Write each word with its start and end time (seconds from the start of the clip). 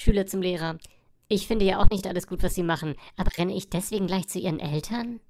Schüler 0.00 0.26
zum 0.26 0.40
Lehrer. 0.40 0.78
Ich 1.28 1.46
finde 1.46 1.66
ja 1.66 1.78
auch 1.78 1.90
nicht 1.90 2.06
alles 2.06 2.26
gut, 2.26 2.42
was 2.42 2.54
sie 2.54 2.62
machen, 2.62 2.94
aber 3.18 3.36
renne 3.36 3.54
ich 3.54 3.68
deswegen 3.68 4.06
gleich 4.06 4.28
zu 4.28 4.38
ihren 4.38 4.58
Eltern? 4.58 5.20